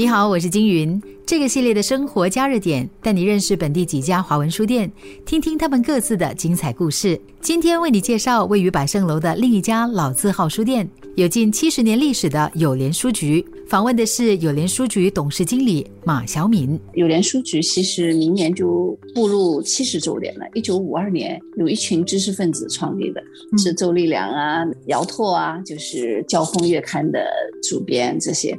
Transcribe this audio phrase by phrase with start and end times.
[0.00, 0.98] 你好，我是金云。
[1.26, 4.90] 这个系列的生活加热点带你认识本地几家华文书店，
[5.26, 7.20] 听听他们各自的精彩故事。
[7.38, 13.44] 今天为你介绍位于百盛楼的另一家老字号书店，有近七十年历史的友联书局。
[13.68, 16.80] 访问的是友联书局董事经理马小敏。
[16.94, 20.46] 友联书局其实明年就步入七十周年了。
[20.54, 23.22] 一九五二年，有一群知识分子创立的，
[23.58, 27.24] 是周立良啊、姚拓啊，就是《交锋月刊》的
[27.62, 28.58] 主编这些，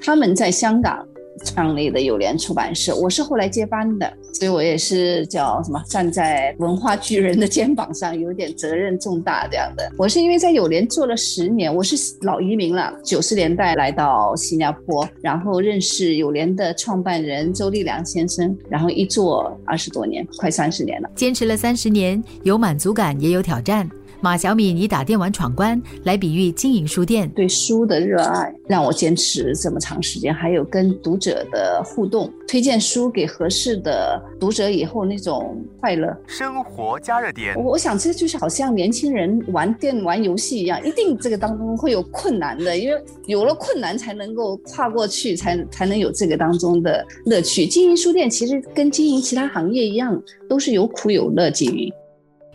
[0.00, 1.06] 他们在香港。
[1.44, 9.88] 创立的友联出版社，我是后来接班的，所以我也是叫什么站在文化巨人的肩膀上，有点责任重大这样的。
[9.96, 23.88] 我是因为在友联做了十年，我是老移民了，九十年代来到新加坡，然后认识友联的创办人周立良先生，然后一做二十多年，快三十年了，坚持了三十年，有满足感也有挑战。
[24.20, 36.16] 马小敏你打电玩闯关来比喻经营书店，对书的热爱让我坚持这么长时间，还有跟读者的互动，推荐书给合适的读者以后那种快乐。
[36.26, 47.66] 生活加热点，我想这就是好像年轻人玩电玩游戏一样，一定这个当中会有困难的，因为有了困难才能够跨过去，才才能有这个当中的乐趣。
[47.66, 51.92] 经营书店其实跟经营其他行业一样，都是有苦有乐经营。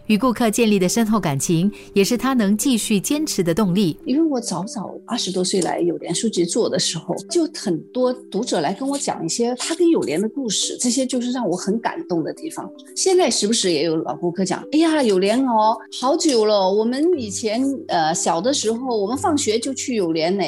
[0.07, 3.97] 与顾客建立的深厚感情，也是他能继续坚持的动力。
[4.05, 12.69] 因为我早早二十多岁来友联书局做的时候，就很多读者来跟我讲一些他跟友联的故事，这些就是让我很感动的地方。
[12.97, 20.43] 现在时不时也有老顾客讲：“哎呀，友联哦，好久了，我们以前呃小的时候，我们放学就去友联呢，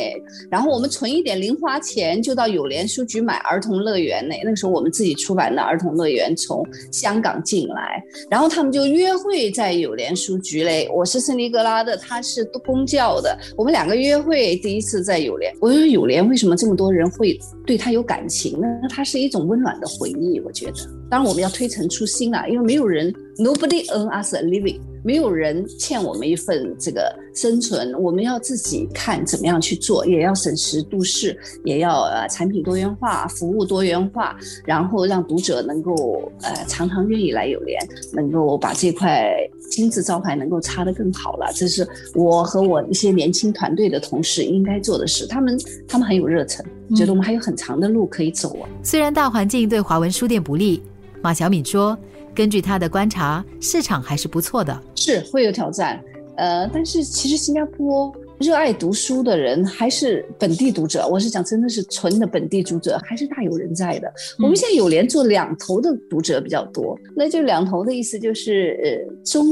[0.50, 4.36] 然后我们存一点零花钱就到友联书局买儿童乐园呢。
[4.44, 6.62] 那个时候我们自己出版的儿童乐园从
[6.92, 15.54] 香港进来，然后他们就约会。”在友联书局嘞，我是圣尼格拉的，他是公教的，我们两个约会第一次在友联。
[15.60, 18.68] 我说友联为什么这么多人会对他有感情呢？
[18.90, 20.74] 它是一种温暖的回忆，我觉得。
[21.10, 24.80] 当然我们要推陈出新啊，因为没有人，nobody earn us a living。
[25.06, 37.80] 没有人欠我们一份这个生存，我们要自己看怎么样去做，也要审时度势，也要呃产品多元化，服务多元化，然后让读者能够呃常常愿意来友联，
[38.14, 39.32] 能够把这块
[39.70, 41.52] 金字招牌能够插得更好了。
[41.54, 45.28] 这是我和我一些年轻团队的同事应该做的事。
[45.28, 45.56] 他们
[45.88, 46.66] 他们很有热忱，
[46.96, 48.68] 觉得我们还有很长的路可以走啊。
[48.82, 50.82] 虽然大环境对华文书店不利，
[51.22, 51.96] 马小敏说。
[52.36, 56.04] 根据他的观察，市场还是不错的，是会有挑战，
[56.36, 58.14] 呃，但是其实新加坡。
[58.38, 64.12] 热爱读书的人还是本地读者，我是讲真的是纯的本地读者，还是大有人在的。
[64.40, 69.48] 我们现在有连做两头的读者比较多，那就两头的意思就是呃中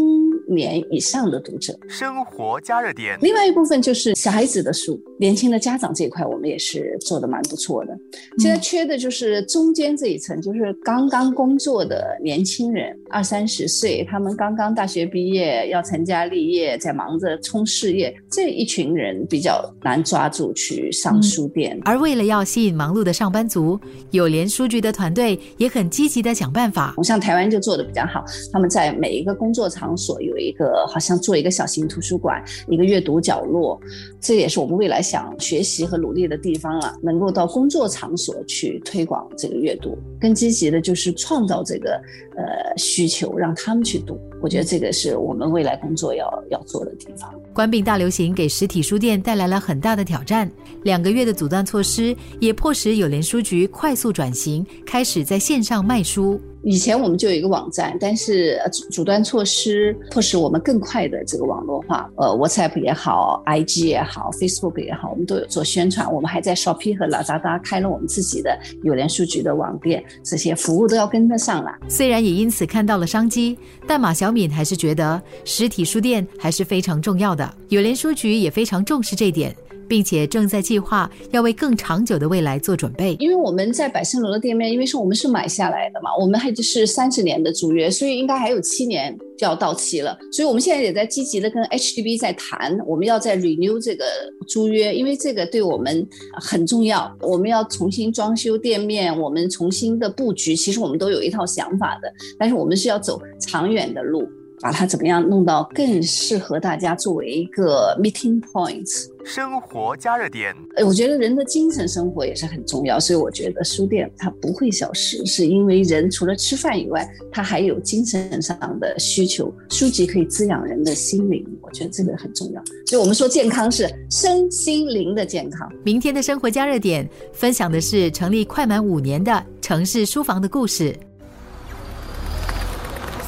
[0.47, 1.73] 年以上的读者。
[1.87, 3.17] 生活加热点。
[3.21, 7.97] 另外一部分就是小孩子的书，年轻的家长这一块我们也是做的蛮不错的。
[8.39, 18.73] 现在缺的就是中间这一层，就是刚刚工作的年轻人，二三十岁，他们刚刚大学毕业要成家立业，在忙着冲事业这一。
[18.73, 23.79] 群人比较难抓住去上书店，而为了要吸引忙碌的上班族，
[24.09, 26.95] 友联书局的团队也很积极的想办法。
[27.03, 33.79] 像台湾就做的比较好，他们在每一个工作场所有有一个好像做一个小型图书馆，一个阅读角落，
[34.19, 36.97] 这也是我们未来想学习和努力的地方了。
[37.03, 42.01] 能够到工作场所去推广这个阅读，更积极的就是创造这个
[42.35, 44.19] 呃需求，让他们去读。
[44.41, 47.31] 我觉得这个是我们未来工作要要做的地方。
[47.53, 50.49] 关闭大流行给实体书店带来了很大的挑战，
[50.83, 56.41] 两个月的阻断措施也迫使友联书局快速转型，开始在线上卖书。
[56.63, 62.09] 以前我们就有一个网站，但是阻阻断措施迫使我们更快的这个网络化。
[62.15, 66.11] 呃，WhatsApp 也好，IG 也好，Facebook 也好，我们都有做宣传。
[66.11, 71.71] 我们还在 Shopee 和 Lazada 开了我们自己的友联数据的网店，这些服务都要跟得上了。
[71.89, 77.53] 虽然也因此看到了商机，但马小敏还是觉得实体书店还是非常重要的。
[77.67, 79.53] 友联书局也非常重视这点。
[79.87, 83.15] 并且正在计划要为更长久的未来做准备。
[83.19, 90.17] 因为我们在百盛楼的店面，因为是我们是买下来的嘛，我们还是三十年的租约，所以应该还有七年就要到期了。
[90.31, 94.05] 所以我们现在也在积极的跟 HDB 在谈，我们要在 renew 这个
[94.47, 96.07] 租约，因为这个对我们
[96.41, 97.11] 很重要。
[97.21, 104.27] 我们要重新装修店面，我们重新的布局，其实我们都有一套想法的，但是我们是要走长远的路。
[104.63, 109.09] 把它怎么样弄到更适合大家作为一个 meeting points。
[109.25, 119.53] 生活加热点，哎，我觉得人的精神生活也是很重要，所以我觉得书店它不会消失，是因为人除了吃饭以外，他还有精神上的需求。
[119.69, 122.63] 书籍可以滋养人的心灵，我觉得这个很重要。
[122.85, 125.69] 所以我们说健康是身心灵的健康。
[125.83, 130.95] 明天的生活加热点分享的是成立快满五年的城市书房的故事。